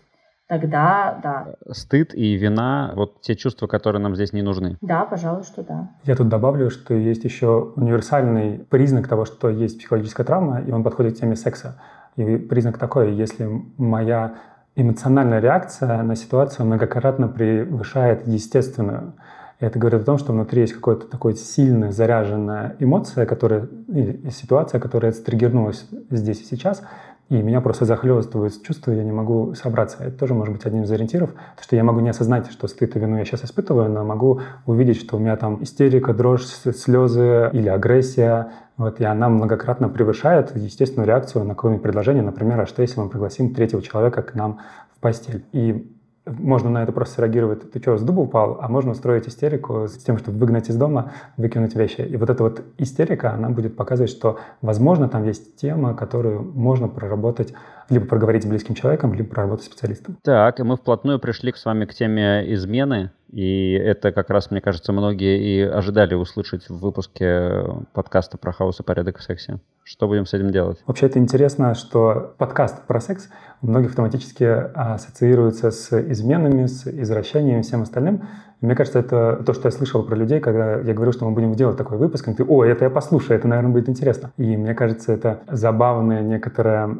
[0.46, 1.54] тогда да.
[1.72, 4.76] Стыд и вина— вот те чувства, которые нам здесь не нужны.
[4.80, 5.90] Да, пожалуй, что да.
[6.04, 10.82] Я тут добавлю, что есть еще универсальный признак того, что есть психологическая травма, и он
[10.82, 11.80] подходит к теме секса.
[12.16, 14.34] И признак такой, если моя
[14.76, 19.14] эмоциональная реакция на ситуацию многократно превышает естественную.
[19.58, 24.80] Это говорит о том, что внутри есть какая-то такая сильная заряженная эмоция, которая, или ситуация,
[24.80, 26.82] которая стригернулась здесь и сейчас,
[27.30, 29.98] и меня просто захлестывают чувства, я не могу собраться.
[30.00, 32.96] Это тоже может быть одним из ориентиров, то что я могу не осознать, что стыд
[32.96, 37.48] и вину я сейчас испытываю, но могу увидеть, что у меня там истерика, дрожь, слезы
[37.52, 42.82] или агрессия, вот, и она многократно превышает естественную реакцию на какое-нибудь предложение, например, а что
[42.82, 44.58] если мы пригласим третьего человека к нам
[44.96, 45.44] в постель.
[45.52, 45.89] И
[46.26, 48.58] можно на это просто среагировать, ты что, с дуба упал?
[48.60, 52.02] А можно устроить истерику с тем, чтобы выгнать из дома, выкинуть вещи.
[52.02, 56.88] И вот эта вот истерика, она будет показывать, что, возможно, там есть тема, которую можно
[56.88, 57.54] проработать,
[57.88, 60.18] либо проговорить с близким человеком, либо проработать с специалистом.
[60.22, 63.10] Так, и мы вплотную пришли с вами к теме измены.
[63.32, 68.80] И это как раз, мне кажется, многие и ожидали услышать в выпуске подкаста про хаос
[68.80, 69.60] и порядок в сексе.
[69.90, 70.78] Что будем с этим делать?
[70.86, 73.28] Вообще это интересно, что подкаст про секс
[73.60, 78.22] у многих автоматически ассоциируется с изменами, с извращениями и всем остальным.
[78.60, 81.32] И мне кажется, это то, что я слышал про людей, когда я говорю, что мы
[81.32, 84.30] будем делать такой выпуск, и ты, о, это я послушаю, это, наверное, будет интересно.
[84.36, 86.96] И мне кажется, это забавная некоторая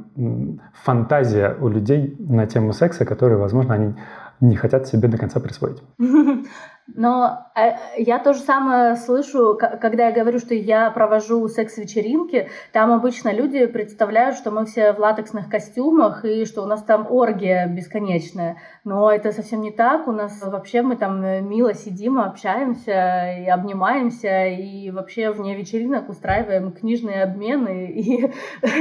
[0.83, 3.95] фантазия у людей на тему секса, которые, возможно, они
[4.41, 5.81] не хотят себе до конца присвоить.
[6.95, 12.49] Но э, я то же самое слышу, когда я говорю, что я провожу секс-вечеринки.
[12.73, 17.07] Там обычно люди представляют, что мы все в латексных костюмах и что у нас там
[17.11, 18.57] оргия бесконечная.
[18.85, 20.09] Но это совсем не так.
[20.09, 26.73] У нас вообще мы там мило сидим, общаемся и обнимаемся, и вообще вне вечеринок устраиваем
[26.73, 28.33] книжные обмены и,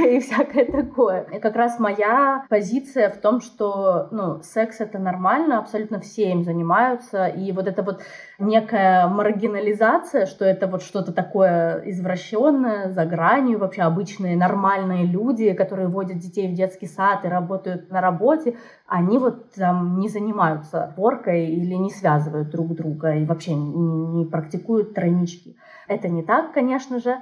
[0.06, 1.26] и всякое такое.
[1.32, 6.44] И как раз моя позиция в том, что ну, секс это нормально, абсолютно все им
[6.44, 7.99] занимаются, и вот это вот
[8.38, 15.88] некая маргинализация, что это вот что-то такое извращенное, за гранью, вообще обычные нормальные люди, которые
[15.88, 21.46] водят детей в детский сад и работают на работе, они вот там не занимаются поркой
[21.46, 25.56] или не связывают друг друга и вообще не, не практикуют тройнички.
[25.88, 27.16] Это не так, конечно же.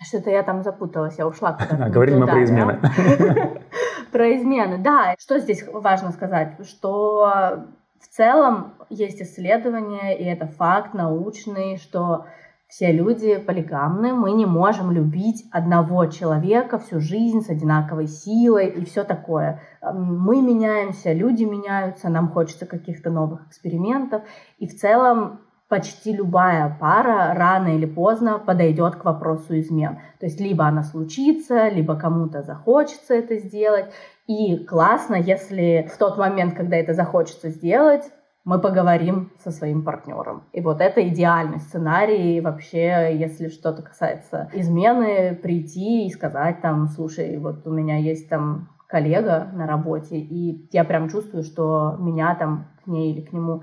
[0.00, 1.88] Что-то я там запуталась, я ушла куда-то.
[1.90, 2.80] Говорили мы про измены.
[4.12, 5.14] Про измены, да.
[5.18, 6.56] Что здесь важно сказать?
[6.66, 7.64] Что
[8.02, 12.26] в целом есть исследования, и это факт научный, что
[12.72, 18.84] все люди полигамны, мы не можем любить одного человека всю жизнь с одинаковой силой и
[18.86, 19.60] все такое.
[19.82, 24.22] Мы меняемся, люди меняются, нам хочется каких-то новых экспериментов.
[24.58, 30.00] И в целом почти любая пара рано или поздно подойдет к вопросу измен.
[30.18, 33.86] То есть либо она случится, либо кому-то захочется это сделать.
[34.26, 38.04] И классно, если в тот момент, когда это захочется сделать,
[38.44, 40.44] мы поговорим со своим партнером.
[40.52, 47.38] И вот это идеальный сценарий вообще, если что-то касается измены, прийти и сказать там, слушай,
[47.38, 52.68] вот у меня есть там коллега на работе, и я прям чувствую, что меня там
[52.84, 53.62] к ней или к нему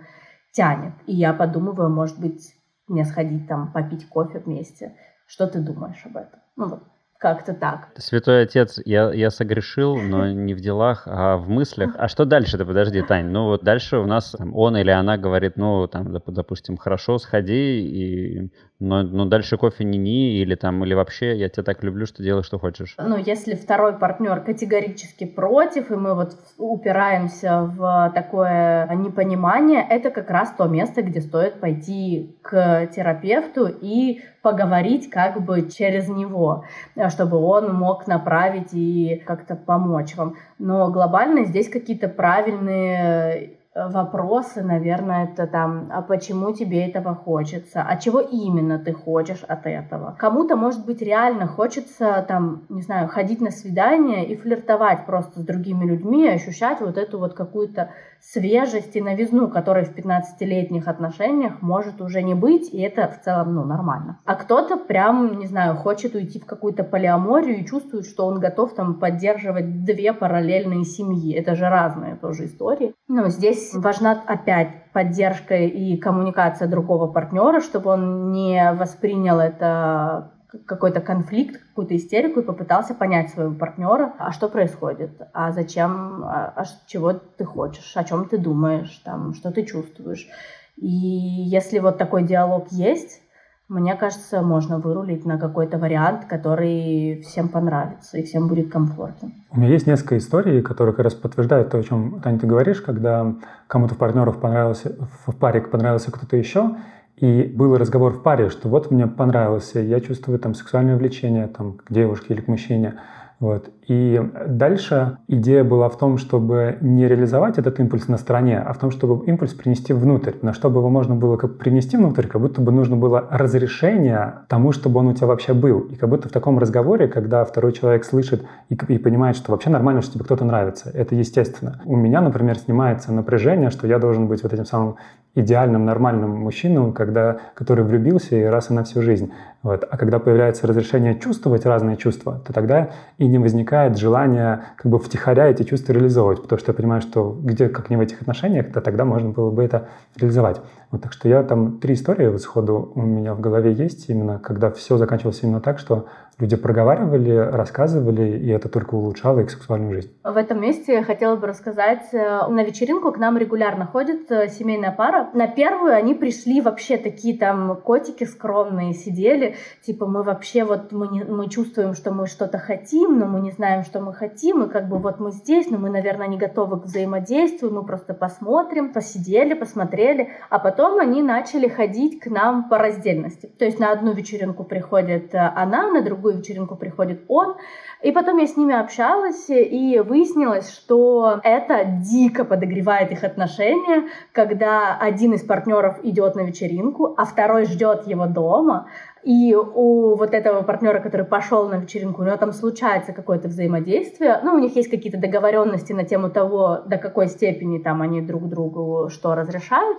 [0.53, 0.93] тянет.
[1.05, 2.55] И я подумываю, может быть,
[2.87, 4.95] мне сходить там попить кофе вместе.
[5.27, 6.39] Что ты думаешь об этом?
[6.55, 6.83] Ну вот,
[7.19, 7.89] как-то так.
[7.97, 11.91] Святой Отец, я, я согрешил, но не в делах, а в мыслях.
[11.97, 12.65] А что дальше-то?
[12.65, 13.27] Подожди, Тань.
[13.27, 17.81] Ну вот дальше у нас там, он или она говорит, ну там, допустим, хорошо, сходи,
[17.81, 22.05] и, но, но дальше кофе не ни, или там, или вообще я тебя так люблю,
[22.05, 22.95] что делай, что хочешь.
[22.97, 30.29] Ну, если второй партнер категорически против, и мы вот упираемся в такое непонимание, это как
[30.29, 36.63] раз то место, где стоит пойти к терапевту и поговорить как бы через него,
[37.09, 40.35] чтобы он мог направить и как-то помочь вам.
[40.57, 47.97] Но глобально здесь какие-то правильные вопросы, наверное, это там, а почему тебе этого хочется, а
[47.97, 50.15] чего именно ты хочешь от этого.
[50.19, 55.43] Кому-то, может быть, реально хочется там, не знаю, ходить на свидание и флиртовать просто с
[55.43, 62.01] другими людьми, ощущать вот эту вот какую-то свежесть и новизну, которой в 15-летних отношениях может
[62.01, 64.19] уже не быть, и это в целом, ну, нормально.
[64.25, 68.73] А кто-то прям, не знаю, хочет уйти в какую-то полиаморию и чувствует, что он готов
[68.75, 71.33] там поддерживать две параллельные семьи.
[71.33, 72.93] Это же разные тоже истории.
[73.07, 80.31] Но здесь важна опять поддержка и коммуникация другого партнера, чтобы он не воспринял это
[80.65, 86.53] какой-то конфликт, какую-то истерику и попытался понять своего партнера, а что происходит, а зачем, а,
[86.55, 90.27] а чего ты хочешь, о чем ты думаешь, там, что ты чувствуешь.
[90.75, 93.21] И если вот такой диалог есть,
[93.69, 99.31] мне кажется, можно вырулить на какой-то вариант, который всем понравится и всем будет комфортно.
[99.51, 102.81] У меня есть несколько историй, которые как раз подтверждают то, о чем, Таня, ты говоришь,
[102.81, 103.35] когда
[103.67, 104.95] кому-то в партнеров понравился,
[105.27, 106.77] в паре понравился кто-то еще,
[107.15, 111.73] и был разговор в паре, что вот мне понравился, я чувствую там сексуальное влечение там,
[111.73, 112.95] к девушке или к мужчине.
[113.39, 113.69] Вот.
[113.89, 118.77] И дальше идея была в том, чтобы не реализовать этот импульс на стороне, а в
[118.77, 120.33] том, чтобы импульс принести внутрь.
[120.43, 124.73] Но чтобы его можно было как принести внутрь, как будто бы нужно было разрешение тому,
[124.73, 125.79] чтобы он у тебя вообще был.
[125.79, 129.71] И как будто в таком разговоре, когда второй человек слышит и, и понимает, что вообще
[129.71, 131.81] нормально, что тебе кто-то нравится, это естественно.
[131.83, 134.97] У меня, например, снимается напряжение, что я должен быть вот этим самым
[135.35, 139.31] идеальным, нормальным мужчиной, когда, который влюбился и раз и на всю жизнь.
[139.61, 139.85] Вот.
[139.89, 144.91] А когда появляется разрешение чувствовать разные чувства, то тогда и не возникает возникает желание как
[144.91, 148.21] бы втихаря эти чувства реализовывать, потому что я понимаю, что где, как не в этих
[148.21, 149.87] отношениях, то тогда можно было бы это
[150.17, 150.61] реализовать.
[150.91, 154.39] Вот так что я там три истории вот сходу у меня в голове есть, именно
[154.39, 156.07] когда все заканчивалось именно так, что
[156.39, 160.11] люди проговаривали, рассказывали, и это только улучшало их сексуальную жизнь.
[160.23, 164.47] В этом месте я хотела бы рассказать, э, на вечеринку к нам регулярно ходит э,
[164.47, 165.29] семейная пара.
[165.33, 171.09] На первую они пришли вообще такие там котики скромные, сидели, типа мы вообще вот мы,
[171.09, 174.69] не, мы чувствуем, что мы что-то хотим, но мы не знаем, что мы хотим, и
[174.69, 178.93] как бы вот мы здесь, но мы, наверное, не готовы к взаимодействию, мы просто посмотрим,
[178.93, 183.51] посидели, посмотрели, а потом они начали ходить к нам по раздельности.
[183.59, 187.55] То есть на одну вечеринку приходит э, она, на другую другую вечеринку приходит он.
[188.01, 194.97] И потом я с ними общалась, и выяснилось, что это дико подогревает их отношения, когда
[194.97, 198.87] один из партнеров идет на вечеринку, а второй ждет его дома,
[199.23, 204.39] и у вот этого партнера, который пошел на вечеринку, у него там случается какое-то взаимодействие.
[204.43, 208.47] Ну, у них есть какие-то договоренности на тему того, до какой степени там они друг
[208.47, 209.97] другу что разрешают.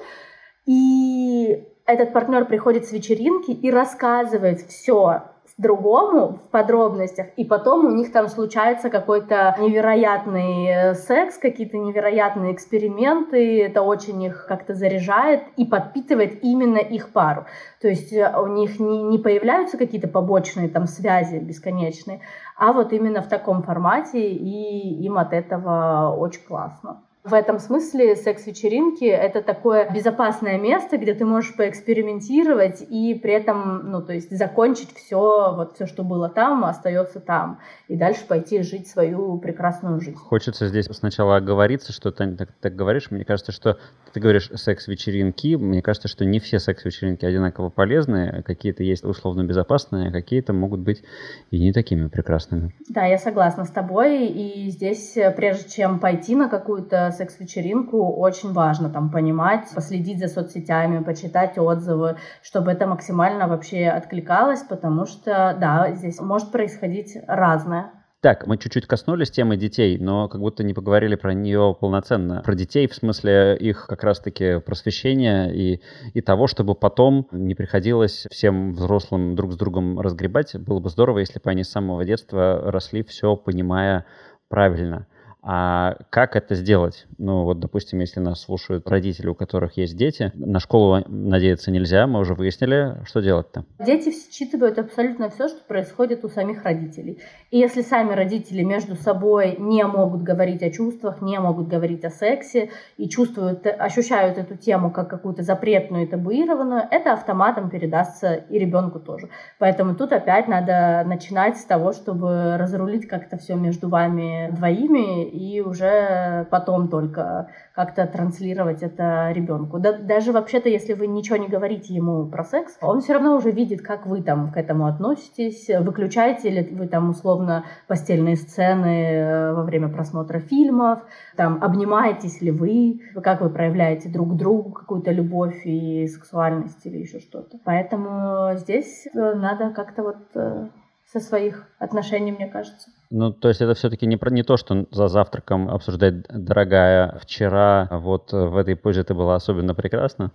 [0.64, 5.29] И этот партнер приходит с вечеринки и рассказывает все
[5.60, 12.52] другому в подробностях, и потом у них там случается какой-то невероятный э, секс, какие-то невероятные
[12.52, 17.46] эксперименты, это очень их как-то заряжает и подпитывает именно их пару.
[17.80, 22.20] То есть э, у них не, не появляются какие-то побочные там связи бесконечные,
[22.56, 27.02] а вот именно в таком формате, и им от этого очень классно.
[27.22, 33.90] В этом смысле секс-вечеринки— это такое безопасное место, где ты можешь поэкспериментировать и при этом,
[33.90, 38.62] ну, то есть закончить все, вот все, что было там, остается там, и дальше пойти
[38.62, 40.16] жить свою прекрасную жизнь.
[40.16, 43.10] Хочется здесь сначала оговориться, что ты так, так говоришь.
[43.10, 43.78] Мне кажется, что
[44.14, 45.56] ты говоришь секс-вечеринки.
[45.56, 48.42] Мне кажется, что не все секс-вечеринки одинаково полезны.
[48.46, 51.02] Какие-то есть условно безопасные, а какие-то могут быть
[51.50, 52.74] и не такими прекрасными.
[52.88, 54.26] Да, я согласна с тобой.
[54.26, 61.02] И здесь, прежде чем пойти на какую-то секс-вечеринку очень важно там понимать, последить за соцсетями,
[61.02, 67.92] почитать отзывы, чтобы это максимально вообще откликалось, потому что, да, здесь может происходить разное.
[68.22, 72.42] Так, мы чуть-чуть коснулись темы детей, но как будто не поговорили про нее полноценно.
[72.44, 75.80] Про детей в смысле их как раз-таки просвещения и,
[76.12, 80.54] и того, чтобы потом не приходилось всем взрослым друг с другом разгребать.
[80.54, 84.04] Было бы здорово, если бы они с самого детства росли, все понимая
[84.50, 85.06] правильно.
[85.42, 87.06] А как это сделать?
[87.16, 92.06] Ну, вот, допустим, если нас слушают родители, у которых есть дети, на школу надеяться нельзя,
[92.06, 93.64] мы уже выяснили, что делать-то?
[93.84, 97.20] Дети считывают абсолютно все, что происходит у самих родителей.
[97.50, 102.10] И если сами родители между собой не могут говорить о чувствах, не могут говорить о
[102.10, 108.56] сексе и чувствуют, ощущают эту тему как какую-то запретную и табуированную, это автоматом передастся и
[108.56, 109.30] ребенку тоже.
[109.58, 115.60] Поэтому тут опять надо начинать с того, чтобы разрулить как-то все между вами двоими и
[115.60, 119.80] уже потом только как-то транслировать это ребенку.
[119.80, 123.50] Да, даже вообще-то, если вы ничего не говорите ему про секс, он все равно уже
[123.50, 127.39] видит, как вы там к этому относитесь, выключаете ли вы там условно
[127.86, 131.00] постельные сцены э, во время просмотра фильмов,
[131.36, 137.20] там обнимаетесь ли вы, как вы проявляете друг другу какую-то любовь и сексуальность или еще
[137.20, 137.58] что-то.
[137.64, 140.68] Поэтому здесь э, надо как-то вот э,
[141.12, 142.90] со своих отношений, мне кажется.
[143.10, 147.88] Ну, то есть это все-таки не, про, не то, что за завтраком обсуждать, дорогая, вчера
[147.90, 150.30] вот в этой позе ты была особенно прекрасна?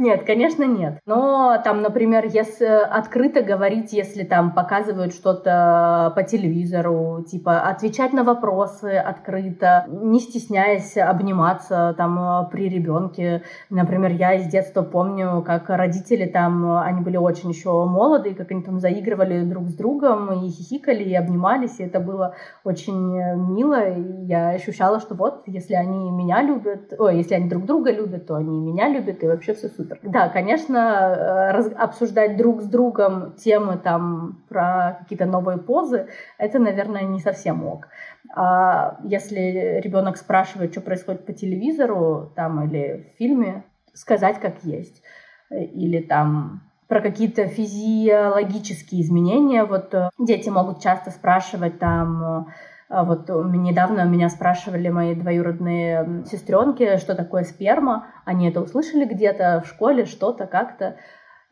[0.00, 0.98] Нет, конечно, нет.
[1.04, 8.24] Но там, например, если открыто говорить, если там показывают что-то по телевизору, типа отвечать на
[8.24, 13.42] вопросы открыто, не стесняясь обниматься там при ребенке.
[13.68, 18.62] Например, я из детства помню, как родители там, они были очень еще молоды, как они
[18.62, 22.34] там заигрывали друг с другом и хихикали, и обнимались, и это было
[22.64, 23.18] очень
[23.52, 23.86] мило.
[23.90, 28.26] И я ощущала, что вот, если они меня любят, ой, если они друг друга любят,
[28.26, 29.89] то они меня любят, и вообще все супер.
[30.02, 36.58] Да, конечно, э, раз, обсуждать друг с другом темы там про какие-то новые позы, это,
[36.58, 37.88] наверное, не совсем ок.
[38.34, 45.02] А если ребенок спрашивает, что происходит по телевизору там или в фильме, сказать как есть.
[45.50, 49.64] Или там про какие-то физиологические изменения.
[49.64, 52.46] Вот э, дети могут часто спрашивать там а
[52.90, 58.08] вот недавно меня спрашивали мои двоюродные сестренки, что такое сперма.
[58.24, 60.96] Они это услышали где-то в школе, что-то как-то.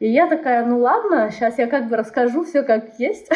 [0.01, 3.31] И я такая, ну ладно, сейчас я как бы расскажу все как есть.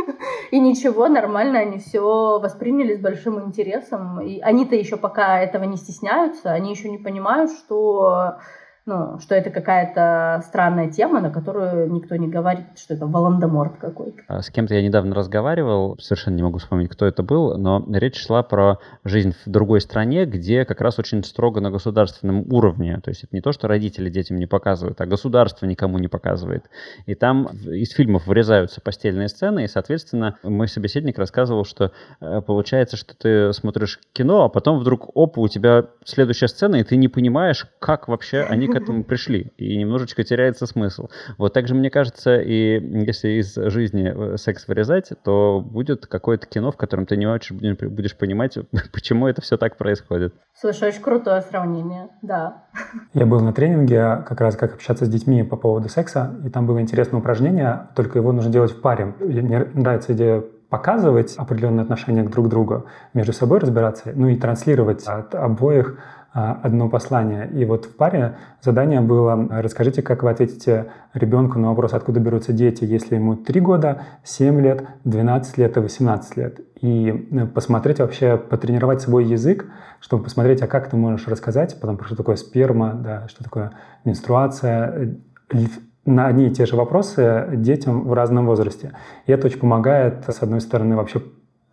[0.50, 4.20] И ничего, нормально, они все восприняли с большим интересом.
[4.20, 8.38] И они-то еще пока этого не стесняются, они еще не понимают, что
[8.86, 14.22] ну, что это какая-то странная тема, на которую никто не говорит, что это Волан-де-Морт какой-то.
[14.28, 18.24] А с кем-то я недавно разговаривал, совершенно не могу вспомнить, кто это был, но речь
[18.24, 23.00] шла про жизнь в другой стране, где как раз очень строго на государственном уровне.
[23.02, 26.70] То есть это не то, что родители детям не показывают, а государство никому не показывает.
[27.06, 31.90] И там из фильмов вырезаются постельные сцены, и, соответственно, мой собеседник рассказывал, что
[32.20, 36.84] э, получается, что ты смотришь кино, а потом вдруг, оп, у тебя следующая сцена, и
[36.84, 41.08] ты не понимаешь, как вообще они к этому пришли, и немножечко теряется смысл.
[41.38, 46.46] Вот так же, мне кажется, и если из жизни э, секс вырезать, то будет какое-то
[46.46, 48.58] кино, в котором ты не очень будешь понимать,
[48.92, 50.34] почему это все так происходит.
[50.54, 52.64] Слушай, очень крутое сравнение, да.
[53.14, 56.66] Я был на тренинге как раз как общаться с детьми по поводу секса, и там
[56.66, 59.14] было интересное упражнение, только его нужно делать в паре.
[59.20, 65.04] Мне нравится идея показывать определенные отношения к друг другу, между собой разбираться, ну и транслировать
[65.06, 65.98] от обоих
[66.38, 67.48] а, одно послание.
[67.50, 72.52] И вот в паре задание было «Расскажите, как вы ответите ребенку на вопрос, откуда берутся
[72.52, 76.60] дети, если ему 3 года, 7 лет, 12 лет и 18 лет».
[76.82, 79.64] И э, посмотреть вообще, потренировать свой язык,
[79.98, 83.72] чтобы посмотреть, а как ты можешь рассказать, потом, что такое сперма, да, что такое
[84.04, 85.16] менструация,
[86.06, 88.92] на одни и те же вопросы детям в разном возрасте.
[89.26, 91.20] И это очень помогает, с одной стороны, вообще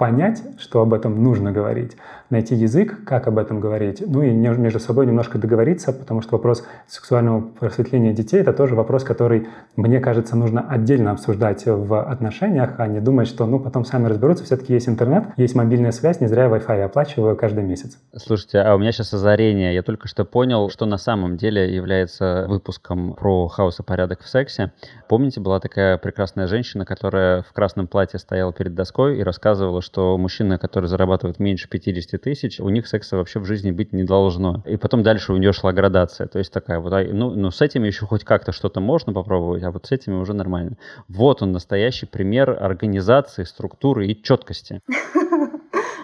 [0.04, 1.96] понять, что об этом нужно говорить,
[2.30, 6.66] найти язык, как об этом говорить, ну и между собой немножко договориться, потому что вопрос
[6.88, 9.48] сексуального просветления детей— это тоже вопрос, который,
[9.78, 14.44] мне кажется, нужно отдельно обсуждать в отношениях, а не думать, что ну потом сами разберутся,
[14.44, 17.98] все-таки есть интернет, есть мобильная связь, не зря Wi-Fi оплачиваю каждый месяц.
[18.14, 19.74] Слушайте, а у меня сейчас озарение.
[19.74, 24.28] Я только что понял, что на самом деле является выпуском про хаос и порядок в
[24.28, 24.74] сексе.
[25.08, 29.93] Помните, была такая прекрасная женщина, которая в красном платье стояла перед доской и рассказывала, что
[29.98, 34.64] мужчины, которые зарабатывают меньше 50 тысяч, у них секса вообще в жизни быть не должно.
[34.66, 36.28] И потом дальше у нее шла градация.
[36.28, 39.72] То есть такая вот, ну, ну с этими еще хоть как-то что-то можно попробовать, а
[39.72, 40.78] вот с этими уже нормально.
[41.08, 44.82] Вот он, настоящий пример организации, структуры и четкости.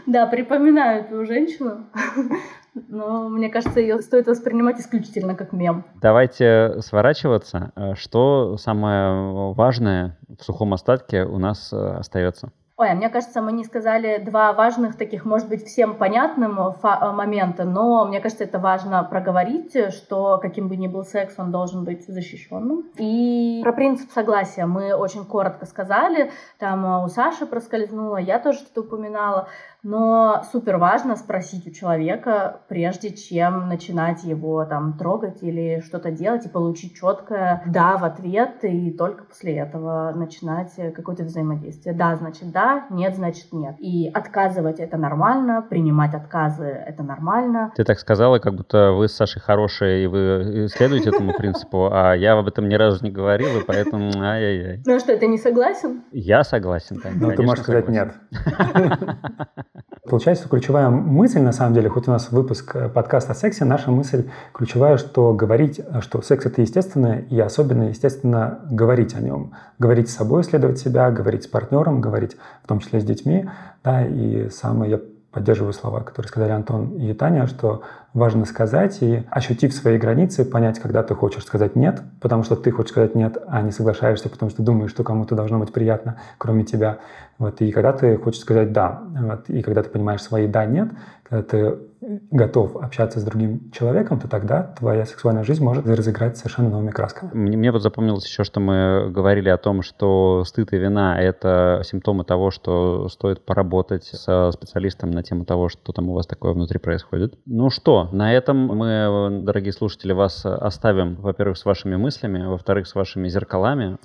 [0.05, 1.85] Да, припоминаю эту женщину.
[2.87, 5.85] Но мне кажется, ее стоит воспринимать исключительно как мем.
[6.01, 7.71] Давайте сворачиваться.
[7.95, 12.51] Что самое важное в сухом остатке у нас э, остается?
[12.79, 17.11] Ой, а мне кажется, мы не сказали два важных таких, может быть, всем понятным э,
[17.11, 21.83] момента, но мне кажется, это важно проговорить, что каким бы ни был секс, он должен
[21.83, 22.85] быть защищенным.
[22.97, 28.59] И про принцип согласия мы очень коротко сказали, там э, у Саши проскользнуло, я тоже
[28.59, 29.49] что-то упоминала.
[29.81, 36.45] Но супер важно спросить у человека, прежде чем начинать его там трогать или что-то делать,
[36.45, 41.95] и получить четкое «да» в ответ, и только после этого начинать какое-то взаимодействие.
[41.95, 43.75] Да, значит да, нет, значит нет.
[43.79, 47.71] И отказывать это нормально, принимать отказы это нормально.
[47.75, 52.13] Ты так сказала, как будто вы с Сашей хорошие, и вы следуете этому принципу, а
[52.13, 54.83] я об этом ни разу не говорил, и поэтому ай-яй-яй.
[54.85, 56.03] Ну а что, ты не согласен?
[56.11, 57.01] Я согласен.
[57.15, 58.13] Ну, ты можешь сказать нет.
[60.09, 63.91] Получается, ключевая мысль, на самом деле, хоть у нас выпуск э, подкаста о сексе, наша
[63.91, 69.53] мысль ключевая, что говорить, э, что секс— это естественно, и особенно, естественно, говорить о нем.
[69.77, 73.47] Говорить с собой, исследовать себя, говорить с партнером, говорить в том числе с детьми.
[73.83, 74.99] Да, и самое, я
[75.31, 80.79] поддерживаю слова, которые сказали Антон и Таня, что важно сказать и, ощутив свои границы, понять,
[80.79, 84.49] когда ты хочешь сказать «нет», потому что ты хочешь сказать «нет», а не соглашаешься, потому
[84.49, 86.97] что думаешь, что кому-то должно быть приятно, кроме тебя.
[87.37, 90.89] Вот, и когда ты хочешь сказать «да», вот, и когда ты понимаешь свои «да», «нет»,
[91.23, 96.69] когда ты готов общаться с другим человеком, то тогда твоя сексуальная жизнь может разыграть совершенно
[96.69, 97.31] новыми красками.
[97.33, 101.81] Мне, мне вот запомнилось еще, что мы говорили о том, что стыд и вина— это
[101.83, 106.53] симптомы того, что стоит поработать со специалистом на тему того, что там у вас такое
[106.53, 107.37] внутри происходит.
[107.45, 112.95] Ну что, на этом мы, дорогие слушатели, вас оставим, во-первых, с вашими мыслями, во-вторых, с
[112.95, 113.97] вашими зеркалами,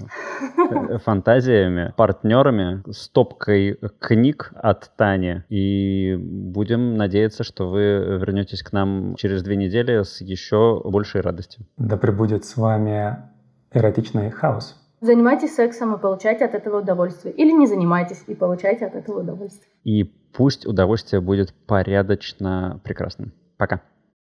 [1.04, 5.42] фантазиями, партнерами, стопкой книг от Тани.
[5.48, 11.66] И будем надеяться, что вы вернетесь к нам через две недели с еще большей радостью.
[11.76, 13.16] Да пребудет с вами
[13.72, 14.76] эротичный хаос.
[15.00, 17.34] Занимайтесь сексом и получайте от этого удовольствие.
[17.34, 19.70] Или не занимайтесь и получайте от этого удовольствие.
[19.84, 23.32] И пусть удовольствие будет порядочно прекрасным.
[23.58, 23.82] Пока.